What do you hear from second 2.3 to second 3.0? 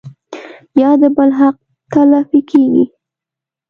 کيږي